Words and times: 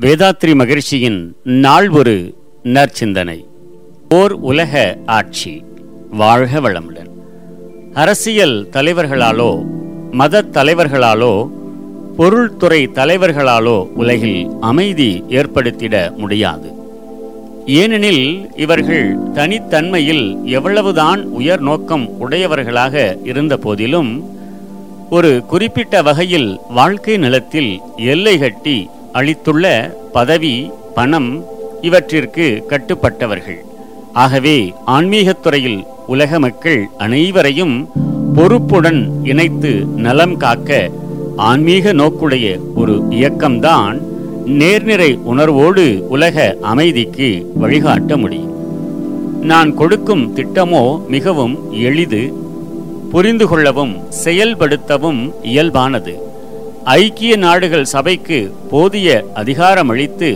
வேதாத்ரி 0.00 0.54
மகிழ்ச்சியின் 0.54 1.36
நாள் 1.42 1.88
ஒரு 1.88 2.34
நற்சிந்தனை. 2.64 3.44
ஓர் 4.08 4.32
உலக 4.32 4.98
ஆட்சி. 5.06 5.64
வாழ்க 6.10 6.60
வளமுடன். 6.60 7.06
அரசியல் 7.94 8.68
தலைவர்களாலோ 8.72 9.66
மத 10.10 10.42
தலைவர்களாலோ 10.42 11.50
பொருள்துறை 12.16 12.88
தலைவர்களாலோ 12.88 13.86
உலகில் 13.86 14.46
அமைதி 14.60 15.24
ஏற்படுத்திட 15.28 16.16
முடியாது. 16.16 16.72
ஏனெனில் 17.66 18.50
இவர்கள் 18.56 19.16
தனித்தன்மையில் 19.34 20.44
எவ்வளவுதான் 20.44 21.24
உயர் 21.24 21.60
நோக்கம் 21.60 22.18
உடையவர்களாக 22.18 23.16
இருந்த 23.24 23.56
போதிலும் 23.56 24.24
ஒரு 25.10 25.44
குறிப்பிட்ட 25.46 26.02
வகையில் 26.02 26.58
வாழ்க்கை 26.68 27.16
நிலத்தில் 27.16 27.80
எல்லை 27.96 28.38
கட்டி 28.38 28.88
அளித்துள்ள 29.18 29.96
பதவி 30.12 30.70
பணம் 30.94 31.44
இவற்றிற்கு 31.80 32.64
கட்டுப்பட்டவர்கள். 32.68 33.58
ஆகவே 34.12 34.72
ஆன்மீகத் 34.86 35.42
துறையில் 35.42 35.84
உலக 36.06 36.38
மக்கள் 36.38 36.88
அனைவரையும் 36.98 37.88
பொறுப்புடன் 38.34 39.10
இணைத்து 39.22 39.70
நலம் 39.96 40.36
காக்க 40.36 40.90
ஆன்மீக 41.36 41.92
நோக்குடைய 41.92 42.60
ஒரு 42.74 42.98
இயக்கம்தான் 43.10 44.00
நேர்நிறை 44.46 45.18
உணர்வோடு 45.18 46.06
உலக 46.08 46.56
அமைதிக்கு 46.60 47.52
வழிகாட்ட 47.54 48.16
முடியும். 48.16 48.56
நான் 49.42 49.74
கொடுக்கும் 49.74 50.36
திட்டமோ 50.36 51.06
மிகவும் 51.06 51.72
எளிது 51.72 52.32
புரிந்து 53.10 53.48
கொள்ளவும் 53.48 53.96
செயல்படுத்தவும் 54.24 55.32
இயல்பானது. 55.42 56.14
ஐக்கிய 56.96 57.36
நாடுகள் 57.36 57.84
சபைக்கு 57.84 58.52
போதிய 58.70 59.08
அதிகாரமளித்து 59.40 60.28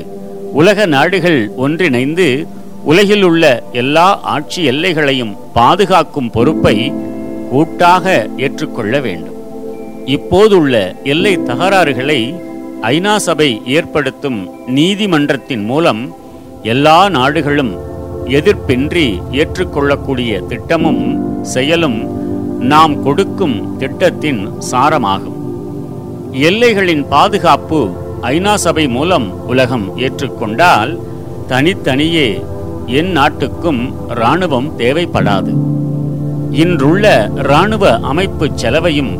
உலக 0.53 0.86
நாடுகள் 0.86 1.50
ஒன்றிணைந்து 1.56 2.27
உலகில் 2.84 3.22
உள்ள 3.22 3.62
எல்லா 3.72 4.20
ஆட்சி 4.34 4.62
எல்லைகளையும் 4.70 5.36
பாதுகாக்கும் 5.55 6.30
பொறுப்பை 6.30 6.92
கூட்டாக 7.50 8.28
ஏற்றுக்கொள்ள 8.36 9.00
வேண்டும். 9.00 9.39
இப்போதுள்ள 10.06 10.95
எல்லை 11.05 11.39
தகராறுகளை 11.39 12.20
ஐநா 12.80 13.17
சபை 13.17 13.62
ஏற்படுத்தும் 13.67 14.41
நீதிமன்றத்தின் 14.67 15.64
மூலம் 15.64 16.03
எல்லா 16.62 17.08
நாடுகளும் 17.08 17.75
எதிர்ப்பின்றி 18.39 19.06
ஏற்றுக்கொள்ளக்கூடிய 19.30 20.41
திட்டமும் 20.48 21.05
செயலும் 21.42 22.00
நாம் 22.73 23.03
கொடுக்கும் 23.03 23.78
திட்டத்தின் 23.78 24.42
சாரமாகும். 24.73 25.42
எல்லைகளின் 26.33 27.09
பாதுகாப்பு 27.09 27.89
ஐநா 28.21 28.55
சபை 28.55 28.89
மூலம் 28.89 29.47
உலகம் 29.47 29.99
ஏற்றுக்கொண்டால் 29.99 30.99
தனித்தனியே 31.47 32.45
என் 32.87 33.11
நாட்டுக்கும் 33.11 33.95
இராணுவம் 34.09 34.79
தேவைப்படாது. 34.79 35.53
இன்றுள்ள 36.51 37.31
இராணுவ 37.35 37.99
அமைப்பு 37.99 38.51
செலவையும் 38.55 39.13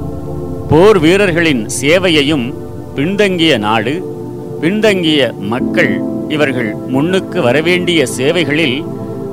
போர் 0.69 0.99
வீரர்களின் 0.99 1.69
சேவையையும் 1.81 2.55
பின்தங்கிய 2.95 3.59
நாடு 3.59 3.95
பின்தங்கிய 4.61 5.33
மக்கள் 5.39 6.03
இவர்கள் 6.29 6.75
முன்னுக்கு 6.89 7.43
வரவேண்டிய 7.43 8.07
சேவைகளில் 8.07 8.85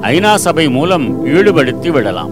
ஐநா 0.01 0.35
சபை 0.35 0.69
மூலம் 0.69 1.25
ஈடுபடுத்தி 1.25 1.89
விடலாம். 1.89 2.31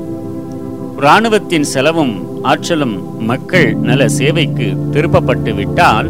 இராணுவத்தின் 1.01 1.65
செலவும் 1.71 2.13
ஆற்றலும் 2.41 2.95
மக்கள் 3.29 3.67
நல 3.87 4.07
சேவைக்கு 4.07 4.67
திருப்பப்பட்டு 4.93 5.51
விட்டால் 5.55 6.07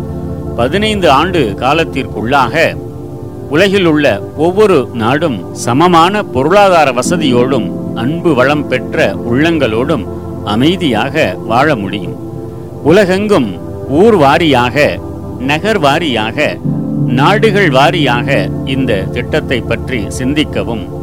பதினைந்து 0.55 1.09
ஆண்டு 1.09 1.41
காலத்திற்குள்ளாக 1.61 2.75
உலகில் 3.49 3.85
உள்ள 3.85 4.05
ஒவ்வொரு 4.35 4.77
நாடும் 4.93 5.37
சமமான 5.65 6.23
பொருளாதார 6.23 6.91
வசதியோடும் 6.91 7.67
அன்பு 7.95 8.31
வளம் 8.33 8.67
பெற்ற 8.67 9.15
உள்ளங்களோடும் 9.29 10.05
அமைதியாக 10.45 11.35
வாழ 11.45 11.75
முடியும். 11.75 12.17
உலகெங்கும் 12.83 13.49
ஊர் 14.01 14.17
வாரியாக 14.17 14.87
நகர் 15.39 15.79
வாரியாக 15.79 16.57
நாடுகள் 17.19 17.69
வாரியாக 17.69 18.49
இந்த 18.65 19.01
திட்டத்தை 19.15 19.59
பற்றி 19.61 19.99
சிந்திக்கவும். 20.19 20.96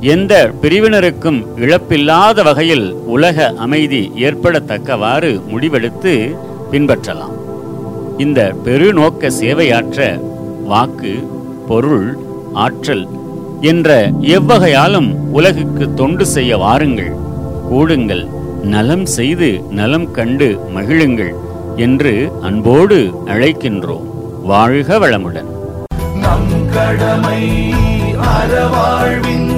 எந்த 0.00 0.52
பிரிவினருக்கும் 0.62 1.46
இழப்பில்லாத 1.56 2.42
வகையில் 2.42 2.92
உலக 2.92 3.52
அமைதி 3.56 4.12
ஏற்படத்தக்கவாறு 4.16 5.40
முடிவெடுத்து 5.48 6.36
பின்பற்றலாம். 6.70 7.32
இந்த 8.18 8.52
பெருநோக்க 8.64 9.26
சேவையாற்ற 9.26 10.20
வாக்கு 10.64 11.28
பொருள் 11.68 12.18
ஆற்றல் 12.52 13.08
என்ற 13.60 14.10
எவ்வகையாலும் 14.10 15.14
உலகுக்கு 15.32 15.94
தொண்டு 15.94 16.26
செய்ய 16.26 16.56
வாருங்கள். 16.56 17.12
கூடுங்கள் 17.70 18.28
நலம் 18.62 19.06
செய்து 19.06 19.62
நலம் 19.70 20.10
கண்டு 20.10 20.60
மகிழுங்கள் 20.74 21.34
என்று 21.76 22.32
அன்போடு 22.42 23.10
அழைக்கின்றோம். 23.26 24.06
வாழ்க 24.42 24.98
வளமுடன். 24.98 25.50
நம் 26.14 26.70
கடமை 26.72 27.72
அறவாழ்வின் 28.20 29.57